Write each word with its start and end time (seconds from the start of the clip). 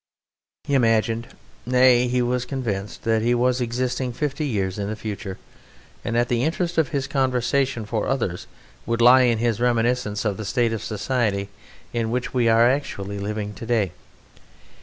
He 0.63 0.73
imagined, 0.73 1.27
nay 1.63 2.07
he 2.07 2.23
was 2.23 2.43
convinced, 2.45 3.03
that 3.03 3.21
he 3.21 3.35
was 3.35 3.61
existing 3.61 4.13
fifty 4.13 4.47
years 4.47 4.79
in 4.79 4.87
the 4.87 4.95
future, 4.95 5.37
and 6.03 6.15
that 6.15 6.27
the 6.27 6.43
interest 6.43 6.79
of 6.79 6.89
his 6.89 7.05
conversation 7.05 7.85
for 7.85 8.07
others 8.07 8.47
would 8.87 8.99
lie 8.99 9.21
in 9.25 9.37
his 9.37 9.59
reminiscence 9.61 10.25
of 10.25 10.37
the 10.37 10.43
state 10.45 10.73
of 10.73 10.83
society 10.83 11.49
in 11.93 12.09
which 12.09 12.33
we 12.33 12.49
are 12.49 12.67
actually 12.67 13.19
living 13.19 13.53
today. 13.53 13.91